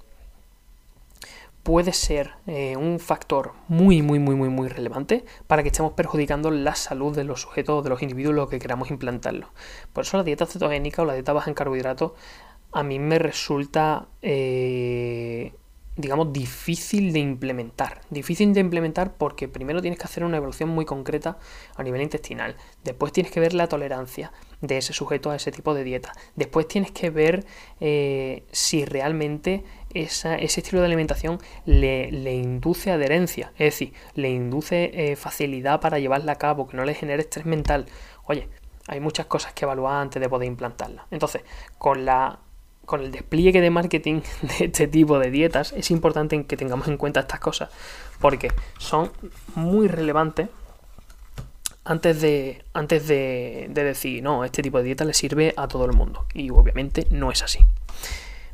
puede 1.63 1.93
ser 1.93 2.33
eh, 2.47 2.77
un 2.77 2.99
factor 2.99 3.53
muy, 3.69 4.03
muy, 4.03 4.19
muy, 4.19 4.35
muy, 4.35 4.49
muy 4.49 4.69
relevante 4.69 5.25
para 5.47 5.63
que 5.63 5.69
estemos 5.69 5.93
perjudicando 5.93 6.51
la 6.51 6.75
salud 6.75 7.15
de 7.15 7.25
los 7.25 7.43
sujetos, 7.43 7.85
de 7.85 7.91
los 7.91 8.03
individuos, 8.03 8.35
lo 8.35 8.49
que 8.49 8.59
queramos 8.59 8.91
implantarlo. 8.91 9.51
Por 9.93 10.05
eso 10.05 10.17
la 10.17 10.25
dieta 10.25 10.47
cetogénica 10.47 11.03
o 11.03 11.05
la 11.05 11.15
dieta 11.15 11.33
baja 11.33 11.51
en 11.51 11.55
carbohidratos 11.55 12.13
a 12.73 12.83
mí 12.83 12.99
me 12.99 13.19
resulta, 13.19 14.09
eh, 14.23 15.53
digamos, 15.97 16.33
difícil 16.33 17.13
de 17.13 17.19
implementar. 17.19 18.01
Difícil 18.11 18.55
de 18.55 18.61
implementar 18.61 19.15
porque 19.17 19.49
primero 19.49 19.83
tienes 19.83 19.99
que 19.99 20.05
hacer 20.05 20.25
una 20.25 20.37
evaluación 20.37 20.69
muy 20.69 20.85
concreta 20.85 21.39
a 21.75 21.83
nivel 21.83 22.01
intestinal. 22.01 22.57
Después 22.85 23.13
tienes 23.13 23.33
que 23.33 23.41
ver 23.41 23.55
la 23.55 23.69
tolerancia 23.69 24.33
de 24.61 24.79
ese 24.79 24.93
sujeto 24.93 25.31
a 25.31 25.37
ese 25.37 25.51
tipo 25.51 25.75
de 25.75 25.85
dieta. 25.85 26.13
Después 26.37 26.69
tienes 26.69 26.93
que 26.93 27.11
ver 27.11 27.45
eh, 27.81 28.45
si 28.53 28.85
realmente 28.85 29.65
ese 29.95 30.43
estilo 30.43 30.81
de 30.81 30.87
alimentación 30.87 31.39
le, 31.65 32.35
induce 32.35 32.91
adherencia. 32.91 33.53
Es 33.55 33.75
decir, 33.75 33.93
le 34.15 34.31
induce 34.31 34.91
eh, 34.95 35.17
facilidad 35.17 35.81
para 35.81 35.99
llevarla 35.99 36.33
a 36.33 36.37
cabo, 36.37 36.69
que 36.69 36.77
no 36.77 36.85
le 36.85 36.95
genere 36.95 37.23
estrés 37.23 37.47
mental. 37.47 37.87
Oye, 38.25 38.49
hay 38.87 39.01
muchas 39.01 39.27
cosas 39.27 39.53
que 39.53 39.65
evaluar 39.65 40.03
antes 40.03 40.21
de 40.21 40.29
poder 40.29 40.49
implantarla. 40.49 41.07
Entonces, 41.11 41.43
con 41.79 42.05
la 42.05 42.41
con 42.87 43.03
el 43.03 43.13
despliegue 43.13 43.61
de 43.61 43.71
marketing 43.71 44.21
de 44.43 44.65
este 44.65 44.89
tipo 44.89 45.21
de 45.21 45.31
dietas, 45.31 45.73
es 45.77 45.93
importante 45.93 46.45
que 46.45 46.57
tengamos 46.57 46.89
en 46.89 46.97
cuenta 46.97 47.21
estas 47.21 47.39
cosas, 47.39 47.71
porque 48.19 48.53
son 48.79 49.13
muy 49.55 49.87
relevantes 49.87 50.49
antes 51.85 52.21
de, 52.21 52.65
antes 52.73 53.07
de, 53.07 53.71
decir, 53.73 54.23
no, 54.23 54.45
este 54.45 54.63
tipo 54.63 54.79
de 54.79 54.85
dieta 54.85 55.05
le 55.05 55.15
sirve 55.15 55.55
a 55.57 55.69
todo 55.69 55.85
el 55.87 55.93
mundo. 55.93 56.27
Y 56.35 56.51
obviamente 56.51 57.07
no 57.11 57.31
es 57.31 57.43
así. 57.43 57.61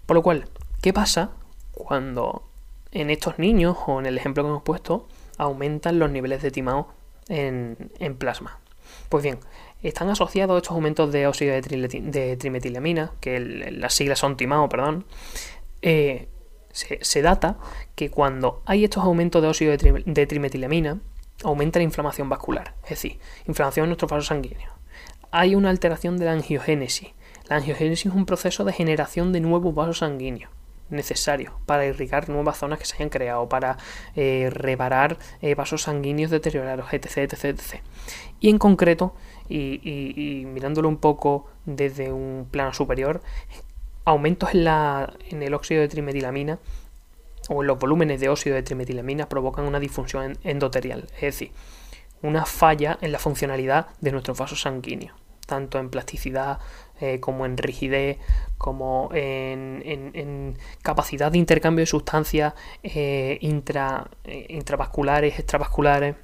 Por 0.05 0.17
lo 0.17 0.23
cual, 0.23 0.49
¿qué 0.87 0.93
pasa 0.93 1.33
cuando 1.73 2.49
en 2.93 3.11
estos 3.11 3.41
niños, 3.41 3.77
o 3.89 3.99
en 3.99 4.07
el 4.07 4.17
ejemplo 4.19 4.45
que 4.45 4.51
hemos 4.51 4.63
puesto, 4.63 5.09
aumentan 5.37 5.99
los 5.99 6.13
niveles 6.13 6.43
de 6.43 6.53
timao 6.53 6.87
en, 7.29 7.91
plasma? 8.21 8.61
Pues 9.09 9.25
bien, 9.25 9.41
están 9.83 10.11
asociados 10.11 10.57
estos 10.59 10.77
aumentos 10.77 11.11
de 11.11 11.27
óxido 11.27 11.61
de, 11.61 12.37
trimetilamina, 12.37 13.11
que 13.19 13.41
las 13.41 13.95
siglas 13.95 14.21
son 14.21 14.37
timao, 14.37 14.69
perdón, 14.69 15.07
eh, 15.83 16.29
se, 16.71 17.21
data 17.21 17.59
que 17.97 18.09
cuando 18.09 18.63
hay 18.65 18.85
estos 18.85 19.03
aumentos 19.03 19.43
de 19.43 19.49
óxido 19.49 19.77
de, 19.77 20.27
trimetilamina, 20.29 21.01
aumenta 21.43 21.81
la 21.81 21.83
inflamación 21.83 22.29
vascular, 22.29 22.77
es 22.85 22.91
decir, 22.91 23.19
inflamación 23.49 23.87
en 23.87 23.89
nuestro 23.89 24.07
vaso 24.07 24.23
sanguíneo. 24.29 24.71
Hay 25.33 25.57
una 25.57 25.71
alteración 25.71 26.17
de 26.17 26.27
la 26.27 26.33
angiogénesis. 26.35 27.09
La 27.49 27.57
angiogénesis 27.57 28.07
es 28.07 28.15
un 28.15 28.25
proceso 28.25 28.63
de 28.63 28.73
generación 28.73 29.33
de 29.33 29.41
nuevos 29.41 29.75
vasos 29.75 29.99
sanguíneos 29.99 30.53
necesarios 30.91 31.53
para 31.67 31.87
irrigar 31.87 32.29
nuevas 32.29 32.59
zonas 32.59 32.79
que 32.79 32.85
se 32.85 32.97
hayan 32.97 33.09
creado, 33.09 33.49
para 33.49 33.77
eh, 34.15 34.51
reparar 34.53 35.19
eh, 35.43 35.55
vasos 35.55 35.83
sanguíneos 35.83 36.31
deteriorados, 36.31 36.93
etc, 36.93 37.19
etc, 37.19 37.45
etc. 37.45 37.83
Y 38.41 38.51
en 38.51 38.59
concreto, 38.59 39.15
y, 39.49 40.45
mirándolo 40.47 40.89
un 40.89 40.99
poco 40.99 41.47
desde 41.65 42.13
un 42.13 42.49
plano 42.51 42.73
superior, 42.73 43.23
aumentos 44.05 44.55
en, 44.55 44.65
la, 44.65 45.15
en 45.31 45.43
el 45.43 45.55
óxido 45.55 45.81
de 45.81 45.89
trimetilamina 45.89 46.59
o 47.49 47.63
en 47.63 47.67
los 47.67 47.79
volúmenes 47.79 48.21
de 48.21 48.29
óxido 48.29 48.57
de 48.57 48.63
trimetilamina 48.63 49.29
provocan 49.29 49.65
una 49.65 49.81
disfunción 49.81 50.39
endotelial, 50.43 51.09
es 51.15 51.21
decir, 51.21 51.53
una 52.23 52.45
falla 52.45 52.99
en 53.01 53.13
la 53.13 53.19
funcionalidad 53.19 53.89
de 54.01 54.13
nuestros 54.13 54.39
vasos 54.39 54.63
sanguíneos, 54.63 55.15
tanto 55.47 55.79
en 55.79 55.91
plasticidad 55.91 56.59
eh, 57.01 57.21
como 57.21 57.45
en 57.45 57.59
rigidez, 57.59 58.19
como 58.57 59.11
en, 59.13 60.57
capacidad 60.83 61.31
de 61.31 61.39
intercambio 61.39 61.83
de 61.83 61.87
sustancias 61.87 62.55
eh, 62.83 63.39
intra, 63.43 64.09
eh, 64.25 64.47
intravasculares, 64.51 65.39
extravasculares. 65.39 66.17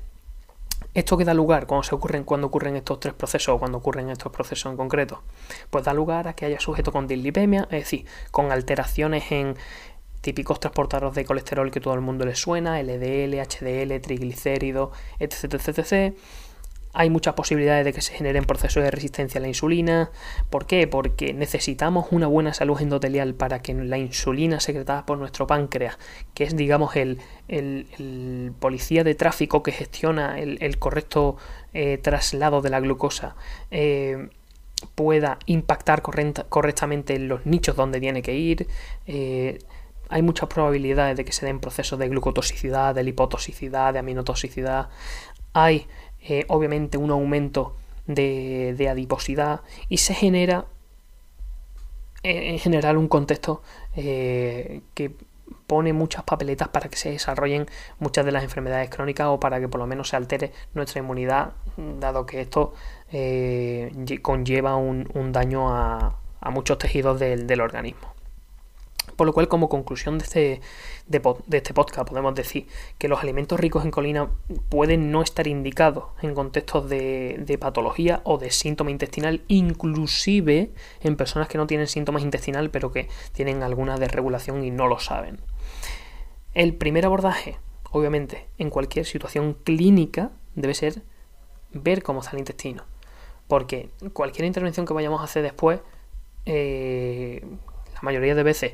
¿Esto 0.95 1.17
que 1.17 1.25
da 1.25 1.35
lugar 1.35 1.67
cuando, 1.67 1.85
se 1.85 1.95
ocurren, 1.95 2.25
cuando 2.25 2.47
ocurren 2.47 2.77
estos 2.77 3.01
tres 3.01 3.15
procesos 3.15 3.55
o 3.55 3.59
cuando 3.59 3.79
ocurren 3.79 4.11
estos 4.11 4.33
procesos 4.33 4.71
en 4.71 4.77
concreto? 4.77 5.23
Pues 5.71 5.85
da 5.85 5.95
lugar 5.95 6.29
a 6.29 6.35
que 6.35 6.47
haya 6.47 6.61
sujeto 6.61 6.91
con 6.91 7.07
dislipemia, 7.07 7.63
es 7.65 7.85
decir, 7.85 8.07
con 8.31 8.51
alteraciones 8.51 9.31
en 9.31 9.57
típicos 10.23 10.61
transportadores 10.61 11.15
de 11.15 11.25
colesterol 11.25 11.71
que 11.71 11.81
todo 11.81 11.95
el 11.95 12.01
mundo 12.01 12.25
le 12.25 12.35
suena, 12.35 12.81
LDL, 12.83 13.35
HDL, 13.41 14.01
triglicéridos, 14.01 14.91
etc, 15.19 15.55
etc, 15.55 15.79
etc 15.79 16.15
hay 16.95 17.09
muchas 17.09 17.35
posibilidades 17.35 17.85
de 17.85 17.93
que 17.93 18.03
se 18.03 18.13
generen 18.13 18.45
procesos 18.45 18.83
de 18.83 18.91
resistencia 18.91 19.39
a 19.39 19.43
la 19.43 19.49
insulina. 19.49 20.11
¿Por 20.51 20.67
qué? 20.67 20.87
Porque 20.87 21.33
necesitamos 21.33 22.09
una 22.11 22.27
buena 22.27 22.53
salud 22.53 22.81
endotelial 22.81 23.35
para 23.35 23.63
que 23.63 23.73
la 23.73 23.97
insulina 23.97 24.61
secretada 24.61 25.07
por 25.07 25.19
nuestro 25.19 25.47
páncreas, 25.47 25.99
que 26.35 26.45
es 26.45 26.57
digamos 26.57 26.95
el, 26.97 27.19
policía 28.61 29.05
de 29.05 29.15
tráfico 29.15 29.63
que 29.63 29.73
gestiona 29.73 30.39
el, 30.39 30.79
correcto 30.79 31.37
eh, 31.73 31.99
traslado 31.99 32.61
de 32.61 32.71
la 32.71 32.81
glucosa, 32.81 33.37
eh, 33.71 34.29
pueda 34.95 35.39
impactar 35.47 36.03
correctamente 36.03 37.15
en 37.15 37.29
los 37.29 37.47
nichos 37.47 37.75
donde 37.75 38.01
tiene 38.01 38.21
que 38.21 38.35
ir. 38.35 38.67
Eh, 39.07 39.59
hay 40.09 40.21
muchas 40.21 40.49
probabilidades 40.51 41.17
de 41.17 41.25
que 41.25 41.33
se 41.33 41.47
den 41.47 41.59
procesos 41.59 41.99
de 41.99 42.09
glucotoxicidad, 42.09 42.95
de 42.95 43.03
lipotoxicidad, 43.03 43.95
de 43.95 44.01
aminotoxicidad. 44.01 44.91
Hay 45.55 45.87
eh, 46.23 46.45
obviamente 46.49 46.99
un 46.99 47.11
aumento 47.11 47.77
de, 48.07 48.89
adiposidad 48.91 49.61
y 49.89 49.99
se 49.99 50.15
genera 50.15 50.67
en 52.25 52.59
general 52.61 52.99
un 52.99 53.09
contexto 53.09 53.63
eh, 53.97 54.83
que 54.95 55.13
pone 55.67 55.93
muchas 55.93 56.23
papeletas 56.23 56.69
para 56.69 56.89
que 56.89 56.97
se 56.97 57.11
desarrollen 57.11 57.67
muchas 57.99 58.25
de 58.25 58.33
las 58.33 58.45
enfermedades 58.45 58.91
crónicas 58.91 59.27
o 59.29 59.41
para 59.41 59.59
que 59.59 59.69
por 59.69 59.81
lo 59.81 59.87
menos 59.87 60.09
se 60.09 60.17
altere 60.17 60.53
nuestra 60.75 61.01
inmunidad, 61.01 61.53
dado 61.77 62.27
que 62.27 62.41
esto 62.41 62.75
eh, 63.11 63.91
conlleva 64.23 64.77
un, 64.77 65.33
daño 65.33 65.75
a, 65.75 66.19
muchos 66.51 66.79
tejidos 66.79 67.19
del 67.19 67.61
organismo. 67.61 68.13
Por 69.23 69.29
lo 69.29 69.35
cual, 69.35 69.47
como 69.47 69.69
conclusión 69.69 70.19
de 70.19 70.25
este, 70.25 70.61
de, 71.07 71.57
este 71.57 71.73
podcast, 71.73 72.09
podemos 72.09 72.35
decir 72.35 72.67
que 72.99 73.07
los 73.07 73.23
alimentos 73.23 73.61
ricos 73.61 73.85
en 73.85 73.93
colina 73.93 74.29
pueden 74.69 75.13
no 75.13 75.23
estar 75.23 75.47
indicados 75.47 76.07
en 76.23 76.35
contextos 76.35 76.89
de, 76.89 77.57
patología 77.61 78.21
o 78.25 78.39
de 78.39 78.51
síntoma 78.51 78.91
intestinal, 78.91 79.43
inclusive 79.47 80.73
en 81.03 81.15
personas 81.15 81.47
que 81.47 81.57
no 81.57 81.69
tienen 81.69 81.87
síntomas 81.87 82.25
intestinal, 82.25 82.71
pero 82.71 82.91
que 82.91 83.09
tienen 83.31 83.63
alguna 83.63 83.97
desregulación 83.97 84.65
y 84.65 84.73
no 84.73 84.89
lo 84.89 84.99
saben. 84.99 85.39
El 86.53 86.75
primer 86.75 87.07
abordaje, 87.07 87.59
obviamente, 87.93 88.49
en 88.59 88.71
cualquier 88.71 89.07
situación 89.07 89.57
clínica, 89.63 90.33
debe 90.57 90.75
ser 90.75 91.01
ver 91.73 92.03
cómo 92.03 92.23
está 92.23 92.33
el 92.33 92.41
intestino. 92.41 92.83
Porque 93.47 93.89
cualquier 94.15 94.47
intervención 94.47 94.85
que 94.85 94.95
vayamos 94.95 95.21
a 95.21 95.25
hacer 95.27 95.45
después, 95.45 95.79
eh, 96.45 97.41
la 98.03 98.07
mayoría 98.07 98.35
de 98.35 98.43
veces 98.43 98.73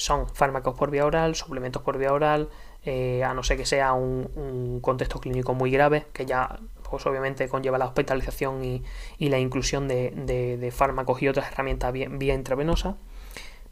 son 0.00 0.26
fármacos 0.28 0.74
por 0.78 0.90
vía 0.90 1.04
oral, 1.04 1.34
suplementos 1.34 1.82
por 1.82 1.98
vía 1.98 2.14
oral, 2.14 2.48
eh, 2.86 3.22
a 3.22 3.34
no 3.34 3.42
ser 3.42 3.58
que 3.58 3.66
sea 3.66 3.92
un, 3.92 4.80
contexto 4.80 5.20
clínico 5.20 5.52
muy 5.52 5.70
grave, 5.70 6.06
que 6.14 6.24
ya 6.24 6.58
pues 6.88 7.04
obviamente 7.06 7.48
conlleva 7.48 7.76
la 7.76 7.84
hospitalización 7.84 8.64
y, 8.64 8.82
la 9.28 9.38
inclusión 9.38 9.88
de, 9.88 10.72
fármacos 10.74 11.20
y 11.20 11.28
otras 11.28 11.52
herramientas 11.52 11.92
vía, 11.92 12.34
intravenosa. 12.34 12.96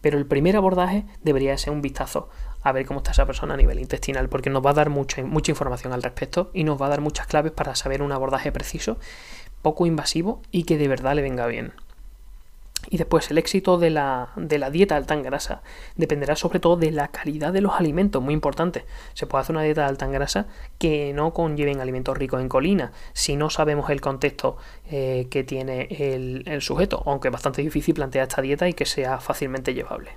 Pero 0.03 0.19
el 0.19 0.27
primer 0.27 0.55
abordaje 0.55 1.07
debería 1.23 1.57
ser 1.57 1.73
un 1.73 1.81
vistazo 1.81 2.29
a 2.63 2.73
ver 2.73 2.85
cómo 2.85 3.01
está 3.01 3.13
esa 3.13 3.27
persona 3.27 3.55
a 3.55 3.57
nivel 3.57 3.81
intestinal, 3.81 4.29
porque 4.29 4.51
nos 4.51 4.65
va 4.65 4.71
a 4.71 4.75
dar 4.75 4.91
mucha, 4.91 5.25
mucha 5.25 5.51
información 5.51 5.95
al 5.95 6.03
respecto 6.03 6.51
y 6.53 6.63
nos 6.63 6.81
va 6.81 6.87
a 6.87 6.91
dar 6.91 7.01
muchas 7.01 7.27
claves 7.27 7.53
para 7.53 7.75
saber 7.75 8.03
un 8.03 8.13
abordaje 8.13 8.53
preciso, 8.53 8.99
poco 9.63 9.87
invasivo 9.87 10.43
y 10.51 10.65
que 10.65 10.77
de 10.77 10.89
verdad 10.89 11.15
le 11.15 11.23
venga 11.23 11.47
bien. 11.47 11.73
Y 12.91 12.97
después 12.97 13.31
el 13.31 13.39
éxito 13.39 13.77
de 13.77 13.91
la, 13.91 14.31
de 14.37 14.59
la, 14.59 14.71
dieta 14.71 14.97
alta 14.97 15.15
en 15.15 15.23
grasa 15.23 15.63
dependerá 15.97 16.37
sobre 16.37 16.59
todo 16.59 16.77
de 16.77 16.91
la 16.91 17.09
calidad 17.09 17.53
de 17.53 17.61
los 17.61 17.75
alimentos, 17.75 18.23
muy 18.23 18.33
importante. 18.33 18.85
Se 19.15 19.27
puede 19.27 19.43
hacer 19.43 19.57
una 19.57 19.65
dieta 19.65 19.87
alta 19.87 20.07
en 20.07 20.13
grasa 20.13 20.47
que 20.79 21.13
no 21.13 21.35
conlleven 21.35 21.81
alimentos 21.81 22.17
ricos 22.17 22.41
en 22.41 22.49
colina, 22.49 22.93
si 23.13 23.37
no 23.37 23.51
sabemos 23.51 23.91
el 23.91 24.01
contexto 24.01 24.57
eh, 24.91 25.29
que 25.31 25.45
tiene 25.45 25.89
el, 25.91 26.45
el 26.47 26.63
sujeto, 26.63 27.03
aunque 27.05 27.29
es 27.29 27.33
bastante 27.33 27.61
difícil 27.61 27.95
plantear 27.95 28.29
esta 28.29 28.41
dieta 28.41 28.69
y 28.69 28.73
que 28.73 28.87
sea 28.87 29.21
fácilmente 29.21 29.75
llevable. 29.75 30.13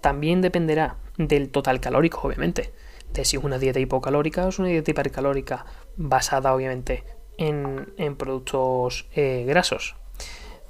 También 0.00 0.42
dependerá 0.42 0.96
del 1.16 1.50
total 1.50 1.80
calórico, 1.80 2.20
obviamente, 2.26 2.72
de 3.12 3.24
si 3.24 3.36
es 3.36 3.44
una 3.44 3.58
dieta 3.58 3.80
hipocalórica 3.80 4.44
o 4.44 4.48
es 4.48 4.58
una 4.58 4.68
dieta 4.68 4.90
hipercalórica 4.90 5.64
basada, 5.96 6.54
obviamente, 6.54 7.04
en, 7.38 7.92
en 7.96 8.16
productos 8.16 9.06
eh, 9.14 9.44
grasos. 9.46 9.96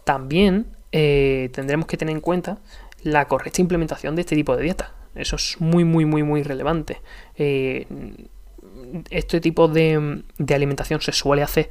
También 0.05 0.77
eh, 0.93 1.51
tendremos 1.53 1.87
que 1.87 1.97
tener 1.97 2.15
en 2.15 2.21
cuenta 2.21 2.59
la 3.03 3.27
correcta 3.27 3.61
implementación 3.61 4.17
de 4.17 4.23
este 4.23 4.35
tipo 4.35 4.57
de 4.57 4.63
dieta. 4.65 4.93
Eso 5.15 5.37
es 5.37 5.57
muy, 5.61 5.85
muy, 5.85 6.05
muy, 6.05 6.23
muy 6.23 6.43
relevante. 6.43 7.01
Eh, 7.37 7.87
este 9.11 9.41
tipo 9.41 9.69
de, 9.69 10.23
alimentación 10.49 11.01
se 11.01 11.13
suele 11.13 11.43
hacer 11.43 11.71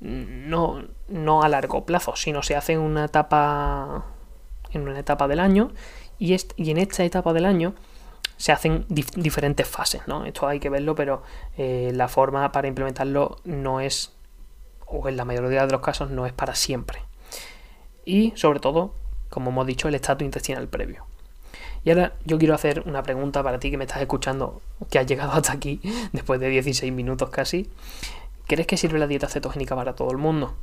no, 0.00 0.84
no, 1.08 1.42
a 1.42 1.48
largo 1.48 1.84
plazo, 1.84 2.16
sino 2.16 2.42
se 2.42 2.56
hace 2.56 2.72
en 2.72 2.80
una 2.80 3.06
etapa 3.06 4.06
en 4.72 4.82
una 4.82 4.98
etapa 4.98 5.28
del 5.28 5.40
año 5.40 5.72
y, 6.18 6.34
y 6.56 6.70
en 6.70 6.78
esta 6.78 7.04
etapa 7.04 7.32
del 7.32 7.44
año 7.44 7.74
se 8.36 8.52
hacen 8.52 8.86
diferentes 8.88 9.68
fases, 9.68 10.00
¿no? 10.06 10.24
Esto 10.24 10.46
hay 10.48 10.60
que 10.60 10.70
verlo, 10.70 10.94
pero 10.94 11.22
eh, 11.58 11.90
la 11.92 12.08
forma 12.08 12.50
para 12.52 12.68
implementarlo 12.68 13.36
no 13.44 13.80
es, 13.80 14.14
o 14.86 15.06
en 15.08 15.18
la 15.18 15.26
mayoría 15.26 15.66
de 15.66 15.72
los 15.72 15.82
casos, 15.82 16.10
no 16.10 16.24
es 16.24 16.32
para 16.32 16.54
siempre 16.54 17.02
y 18.10 18.32
sobre 18.36 18.58
todo, 18.58 18.92
como 19.28 19.50
hemos 19.50 19.66
dicho, 19.66 19.88
el 19.88 19.94
estatus 19.94 20.24
intestinal 20.24 20.68
previo. 20.68 21.06
Y 21.84 21.90
ahora 21.90 22.14
yo 22.24 22.38
quiero 22.38 22.54
hacer 22.54 22.82
una 22.86 23.02
pregunta 23.02 23.42
para 23.42 23.58
ti 23.58 23.70
que 23.70 23.78
me 23.78 23.84
estás 23.84 24.02
escuchando, 24.02 24.60
que 24.90 24.98
has 24.98 25.06
llegado 25.06 25.32
hasta 25.32 25.52
aquí 25.52 25.80
después 26.12 26.40
de 26.40 26.48
16 26.48 26.92
minutos 26.92 27.30
casi. 27.30 27.70
¿Crees 28.46 28.66
que 28.66 28.76
sirve 28.76 28.98
la 28.98 29.06
dieta 29.06 29.28
cetogénica 29.28 29.76
para 29.76 29.94
todo 29.94 30.10
el 30.10 30.18
mundo? 30.18 30.54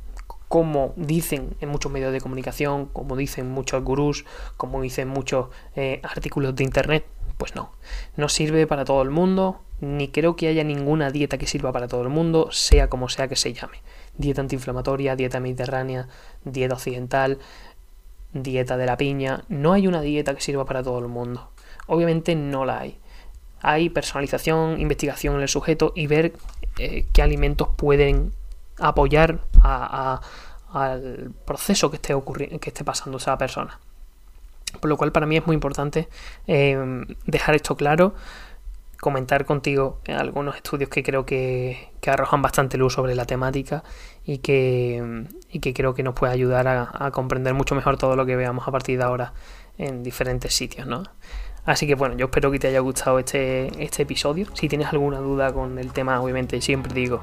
Como 0.48 0.92
dicen 0.96 1.56
en 1.60 1.70
muchos 1.70 1.90
medios 1.90 2.12
de 2.12 2.20
comunicación, 2.20 2.86
como 2.86 3.16
dicen 3.16 3.50
muchos 3.50 3.82
gurús, 3.82 4.26
como 4.56 4.80
dicen 4.82 5.08
muchos 5.08 5.48
eh, 5.74 6.00
artículos 6.02 6.54
de 6.54 6.64
internet, 6.64 7.06
pues 7.38 7.54
no, 7.54 7.72
no 8.16 8.28
sirve 8.28 8.66
para 8.66 8.84
todo 8.84 9.00
el 9.02 9.10
mundo, 9.10 9.60
ni 9.80 10.08
creo 10.08 10.36
que 10.36 10.48
haya 10.48 10.64
ninguna 10.64 11.10
dieta 11.10 11.38
que 11.38 11.46
sirva 11.46 11.72
para 11.72 11.88
todo 11.88 12.02
el 12.02 12.08
mundo, 12.08 12.48
sea 12.50 12.88
como 12.88 13.08
sea 13.08 13.28
que 13.28 13.36
se 13.36 13.52
llame 13.52 13.78
dieta 14.18 14.42
antiinflamatoria, 14.42 15.16
dieta 15.16 15.40
mediterránea, 15.40 16.08
dieta 16.44 16.74
occidental, 16.74 17.38
dieta 18.32 18.76
de 18.76 18.86
la 18.86 18.96
piña. 18.96 19.44
No 19.48 19.72
hay 19.72 19.86
una 19.86 20.02
dieta 20.02 20.34
que 20.34 20.42
sirva 20.42 20.66
para 20.66 20.82
todo 20.82 20.98
el 20.98 21.08
mundo. 21.08 21.50
Obviamente 21.86 22.34
no 22.34 22.64
la 22.66 22.80
hay. 22.80 22.98
Hay 23.62 23.88
personalización, 23.88 24.80
investigación 24.80 25.36
en 25.36 25.42
el 25.42 25.48
sujeto 25.48 25.92
y 25.96 26.06
ver 26.06 26.34
eh, 26.78 27.06
qué 27.12 27.22
alimentos 27.22 27.68
pueden 27.76 28.32
apoyar 28.78 29.40
al 29.62 31.32
proceso 31.44 31.90
que 31.90 31.96
esté, 31.96 32.14
que 32.60 32.70
esté 32.70 32.84
pasando 32.84 33.18
esa 33.18 33.38
persona. 33.38 33.80
Por 34.80 34.90
lo 34.90 34.96
cual 34.96 35.12
para 35.12 35.26
mí 35.26 35.36
es 35.36 35.46
muy 35.46 35.54
importante 35.54 36.08
eh, 36.46 37.06
dejar 37.24 37.54
esto 37.54 37.74
claro 37.74 38.14
comentar 39.00 39.44
contigo 39.44 40.00
algunos 40.08 40.56
estudios 40.56 40.90
que 40.90 41.02
creo 41.02 41.24
que, 41.24 41.90
arrojan 42.06 42.40
bastante 42.40 42.78
luz 42.78 42.94
sobre 42.94 43.14
la 43.14 43.26
temática 43.26 43.84
y 44.24 44.38
que, 44.38 45.26
que 45.60 45.74
creo 45.74 45.92
que 45.92 46.02
nos 46.02 46.14
puede 46.14 46.32
ayudar 46.32 46.66
a, 46.66 47.10
comprender 47.10 47.52
mucho 47.52 47.74
mejor 47.74 47.98
todo 47.98 48.16
lo 48.16 48.24
que 48.24 48.34
veamos 48.34 48.66
a 48.66 48.70
partir 48.70 48.96
de 48.98 49.04
ahora 49.04 49.34
en 49.76 50.02
diferentes 50.02 50.54
sitios, 50.54 50.86
¿no? 50.86 51.02
Así 51.66 51.86
que 51.86 51.94
bueno, 51.94 52.16
yo 52.16 52.26
espero 52.26 52.50
que 52.50 52.58
te 52.58 52.68
haya 52.68 52.80
gustado 52.80 53.18
este, 53.18 53.84
este 53.84 54.04
episodio. 54.04 54.46
Si 54.54 54.68
tienes 54.68 54.88
alguna 54.88 55.18
duda 55.18 55.52
con 55.52 55.78
el 55.78 55.92
tema, 55.92 56.18
obviamente 56.18 56.62
siempre 56.62 56.94
digo 56.94 57.20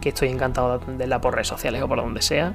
que 0.00 0.08
estoy 0.08 0.30
encantado 0.30 0.70
de 0.70 0.82
atenderla 0.82 1.20
por 1.20 1.34
redes 1.34 1.48
sociales 1.48 1.82
o 1.82 1.88
por 1.88 1.98
donde 1.98 2.22
sea. 2.22 2.54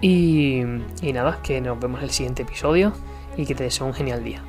Y, 0.00 0.62
y 1.02 1.12
nada, 1.12 1.40
que 1.42 1.60
nos 1.60 1.78
vemos 1.78 1.98
en 1.98 2.04
el 2.04 2.10
siguiente 2.10 2.42
episodio 2.42 2.94
y 3.36 3.44
que 3.44 3.54
te 3.54 3.64
deseo 3.64 3.86
un 3.86 3.92
genial 3.92 4.24
día. 4.24 4.42